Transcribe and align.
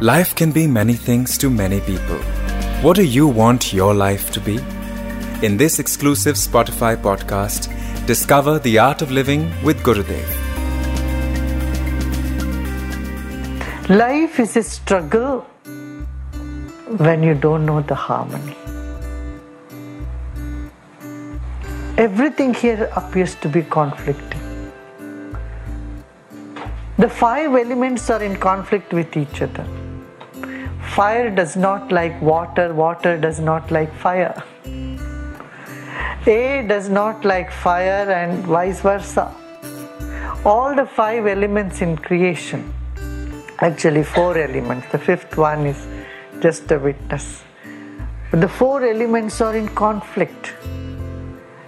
Life 0.00 0.36
can 0.36 0.52
be 0.52 0.68
many 0.68 0.94
things 0.94 1.36
to 1.38 1.50
many 1.50 1.80
people. 1.80 2.18
What 2.82 2.94
do 2.94 3.02
you 3.02 3.26
want 3.26 3.72
your 3.72 3.92
life 3.92 4.30
to 4.30 4.40
be? 4.40 4.60
In 5.44 5.56
this 5.56 5.80
exclusive 5.80 6.36
Spotify 6.36 6.96
podcast, 6.96 7.66
discover 8.06 8.60
the 8.60 8.78
art 8.78 9.02
of 9.02 9.10
living 9.10 9.50
with 9.64 9.82
Gurudev. 9.82 10.28
Life 13.88 14.38
is 14.38 14.56
a 14.56 14.62
struggle 14.62 15.40
when 16.98 17.24
you 17.24 17.34
don't 17.34 17.66
know 17.66 17.80
the 17.80 17.96
harmony. 17.96 18.54
Everything 21.96 22.54
here 22.54 22.88
appears 22.94 23.34
to 23.34 23.48
be 23.48 23.62
conflicting. 23.62 24.70
The 26.98 27.08
five 27.08 27.52
elements 27.52 28.08
are 28.10 28.22
in 28.22 28.36
conflict 28.36 28.92
with 28.92 29.16
each 29.16 29.42
other. 29.42 29.66
Fire 30.98 31.30
does 31.30 31.54
not 31.56 31.92
like 31.92 32.20
water, 32.20 32.74
water 32.74 33.16
does 33.16 33.38
not 33.38 33.70
like 33.70 33.94
fire. 33.94 34.42
Air 36.26 36.66
does 36.66 36.88
not 36.88 37.24
like 37.24 37.52
fire, 37.52 38.10
and 38.10 38.44
vice 38.44 38.80
versa. 38.80 39.32
All 40.44 40.74
the 40.74 40.84
five 40.84 41.28
elements 41.28 41.82
in 41.82 41.96
creation, 41.98 42.74
actually, 43.60 44.02
four 44.02 44.36
elements, 44.36 44.88
the 44.90 44.98
fifth 44.98 45.36
one 45.36 45.66
is 45.66 45.86
just 46.40 46.68
a 46.72 46.80
witness. 46.80 47.44
The 48.32 48.48
four 48.48 48.84
elements 48.84 49.40
are 49.40 49.54
in 49.54 49.68
conflict. 49.68 50.52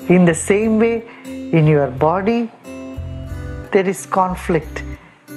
In 0.09 0.25
the 0.25 0.35
same 0.35 0.81
way, 0.81 1.05
in 1.25 1.69
your 1.69 1.87
body, 1.87 2.51
there 3.71 3.89
is 3.89 4.07
conflict. 4.07 4.83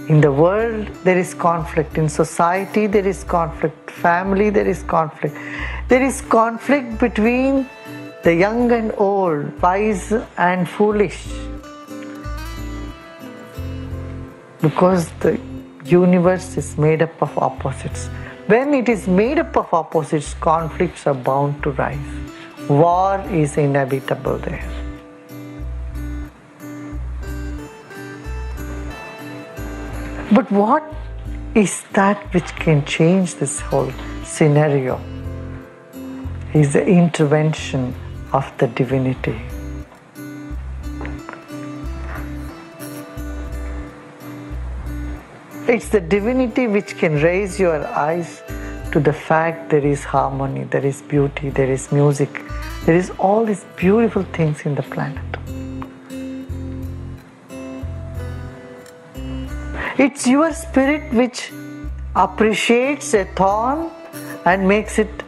In 0.09 0.19
the 0.19 0.33
world, 0.33 0.87
there 1.05 1.17
is 1.17 1.33
conflict. 1.33 1.97
In 1.97 2.09
society, 2.09 2.87
there 2.87 3.07
is 3.07 3.23
conflict. 3.23 3.89
Family, 3.89 4.49
there 4.49 4.67
is 4.67 4.83
conflict. 4.83 5.33
There 5.87 6.03
is 6.03 6.19
conflict 6.19 6.99
between 6.99 7.69
the 8.23 8.35
young 8.35 8.69
and 8.73 8.91
old, 8.97 9.61
wise 9.61 10.11
and 10.37 10.67
foolish. 10.67 11.25
Because 14.59 15.09
the 15.21 15.39
universe 15.85 16.57
is 16.57 16.77
made 16.77 17.01
up 17.01 17.21
of 17.21 17.37
opposites. 17.37 18.07
When 18.47 18.73
it 18.73 18.89
is 18.89 19.07
made 19.07 19.39
up 19.39 19.55
of 19.55 19.73
opposites, 19.73 20.33
conflicts 20.33 21.07
are 21.07 21.13
bound 21.13 21.63
to 21.63 21.71
rise. 21.71 21.97
War 22.67 23.21
is 23.31 23.55
inevitable 23.55 24.37
there. 24.37 24.82
But 30.33 30.51
what 30.51 30.83
is 31.53 31.83
that 31.93 32.33
which 32.33 32.55
can 32.55 32.83
change 32.85 33.35
this 33.35 33.59
whole 33.59 33.91
scenario? 34.23 34.99
Is 36.53 36.73
the 36.73 36.85
intervention 36.85 37.93
of 38.33 38.51
the 38.57 38.67
divinity. 38.67 39.39
It's 45.67 45.89
the 45.89 46.01
divinity 46.01 46.67
which 46.67 46.97
can 46.97 47.21
raise 47.21 47.59
your 47.59 47.85
eyes 47.87 48.41
to 48.91 48.99
the 48.99 49.13
fact 49.13 49.69
there 49.69 49.85
is 49.85 50.03
harmony, 50.03 50.63
there 50.63 50.85
is 50.85 51.01
beauty, 51.03 51.49
there 51.51 51.71
is 51.71 51.91
music, 51.91 52.41
there 52.85 52.95
is 52.95 53.11
all 53.19 53.45
these 53.45 53.65
beautiful 53.77 54.23
things 54.23 54.61
in 54.61 54.75
the 54.75 54.83
planet. 54.83 55.42
It's 59.95 60.25
your 60.25 60.51
spirit 60.53 61.13
which 61.13 61.51
appreciates 62.15 63.13
a 63.13 63.25
thorn 63.25 63.91
and 64.43 64.67
makes 64.67 64.97
it 64.97 65.23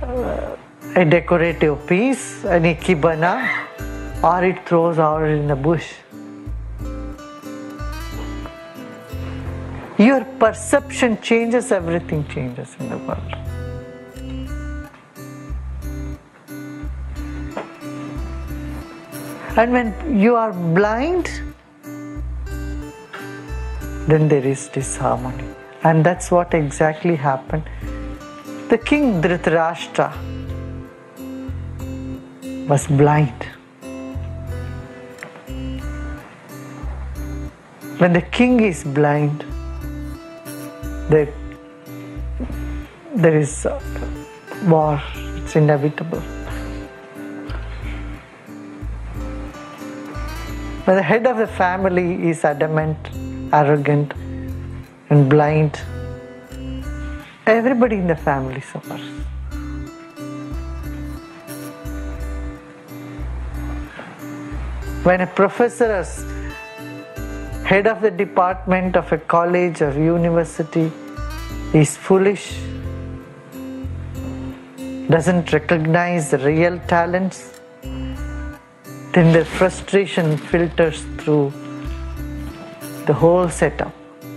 uh, 0.00 0.56
a 0.94 1.04
decorative 1.04 1.84
piece, 1.88 2.44
an 2.44 2.62
ikebana, 2.62 4.22
or 4.22 4.44
it 4.44 4.64
throws 4.64 5.00
out 5.00 5.24
in 5.24 5.48
the 5.48 5.56
bush. 5.56 5.92
Your 9.98 10.24
perception 10.38 11.20
changes, 11.20 11.72
everything 11.72 12.24
changes 12.28 12.76
in 12.78 12.90
the 12.90 12.98
world. 12.98 13.34
And 19.56 19.72
when 19.72 20.18
you 20.20 20.36
are 20.36 20.52
blind, 20.52 21.28
then 24.10 24.28
there 24.28 24.44
is 24.44 24.68
disharmony. 24.68 25.44
And 25.82 26.04
that's 26.04 26.30
what 26.30 26.52
exactly 26.54 27.16
happened. 27.16 27.64
The 28.68 28.78
king 28.78 29.22
Dhritarashtra 29.22 30.08
was 32.68 32.86
blind. 32.86 33.46
When 37.98 38.12
the 38.12 38.22
king 38.22 38.60
is 38.60 38.82
blind, 38.84 39.44
there, 41.10 41.32
there 43.14 43.36
is 43.36 43.66
war, 44.66 45.02
it's 45.36 45.56
inevitable. 45.56 46.20
When 50.84 50.96
the 50.96 51.02
head 51.02 51.26
of 51.26 51.36
the 51.36 51.46
family 51.46 52.28
is 52.28 52.44
adamant, 52.44 52.96
arrogant, 53.52 54.14
and 55.10 55.28
blind, 55.28 55.80
everybody 57.46 57.96
in 57.96 58.06
the 58.06 58.16
family 58.16 58.60
suffers. 58.60 59.00
When 65.02 65.20
a 65.22 65.26
professor 65.26 66.00
is 66.00 66.24
head 67.64 67.86
of 67.86 68.00
the 68.02 68.10
department 68.10 68.96
of 68.96 69.10
a 69.12 69.18
college 69.18 69.80
or 69.82 69.92
university 69.92 70.92
is 71.72 71.96
foolish, 71.96 72.58
doesn't 75.08 75.52
recognize 75.52 76.30
the 76.30 76.38
real 76.38 76.78
talents, 76.86 77.60
then 77.82 79.32
the 79.32 79.44
frustration 79.44 80.36
filters 80.36 81.02
through 81.18 81.52
the 83.06 83.12
whole 83.12 83.48
setup. 83.48 83.92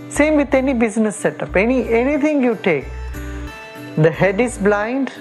Same 0.08 0.36
with 0.36 0.54
any 0.54 0.74
business 0.74 1.16
setup, 1.16 1.56
any 1.56 1.88
anything 1.88 2.42
you 2.42 2.56
take. 2.62 2.86
The 3.96 4.10
head 4.10 4.40
is 4.40 4.58
blind, 4.58 5.12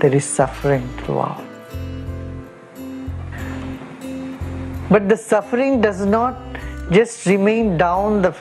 there 0.00 0.14
is 0.14 0.24
suffering 0.24 0.88
throughout. 0.98 1.44
But 4.90 5.08
the 5.08 5.16
suffering 5.16 5.80
does 5.80 6.04
not 6.04 6.36
just 6.90 7.26
remain 7.26 7.76
down 7.76 8.22
the 8.22 8.34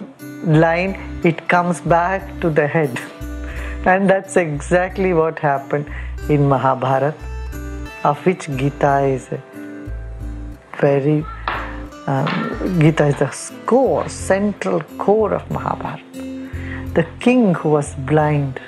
line, 0.43 1.21
it 1.23 1.47
comes 1.47 1.81
back 1.81 2.39
to 2.41 2.49
the 2.49 2.67
head. 2.67 2.99
And 3.85 4.09
that's 4.09 4.35
exactly 4.35 5.13
what 5.13 5.39
happened 5.39 5.89
in 6.29 6.47
Mahabharata, 6.49 7.13
of 8.03 8.25
which 8.25 8.47
Gita 8.57 8.99
is 9.03 9.29
a 9.31 9.41
very 10.79 11.25
Gita 12.79 13.05
is 13.05 13.19
the 13.19 13.29
core, 13.67 14.09
central 14.09 14.81
core 14.97 15.31
of 15.35 15.47
Mahabharata. 15.51 16.01
The 16.95 17.05
king 17.19 17.53
who 17.53 17.69
was 17.69 17.93
blind 18.09 18.59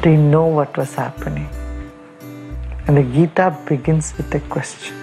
didn't 0.00 0.30
know 0.30 0.46
what 0.46 0.74
was 0.78 0.94
happening. 0.94 1.50
And 2.86 2.96
the 2.96 3.02
Gita 3.02 3.54
begins 3.68 4.16
with 4.16 4.34
a 4.34 4.40
question. 4.40 4.96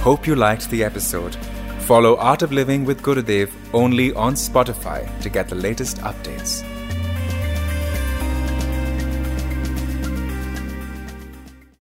Hope 0.00 0.26
you 0.26 0.36
liked 0.36 0.70
the 0.70 0.82
episode. 0.84 1.36
Follow 1.80 2.16
Art 2.16 2.40
of 2.40 2.50
Living 2.50 2.86
with 2.86 3.02
Gurudev 3.02 3.50
only 3.74 4.14
on 4.14 4.34
Spotify 4.36 5.06
to 5.20 5.28
get 5.28 5.48
the 5.48 5.54
latest 5.54 5.98
updates. 5.98 6.64